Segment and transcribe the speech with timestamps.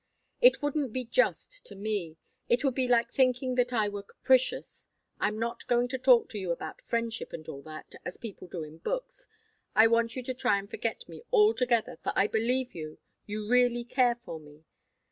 [0.41, 2.17] "It wouldn't be just to me.
[2.49, 4.87] It would be like thinking that I were capricious.
[5.19, 8.63] I'm not going to talk to you about friendship, and all that, as people do
[8.63, 9.27] in books.
[9.75, 13.83] I want you to try and forget me altogether for I believe you you really
[13.83, 14.63] care for me.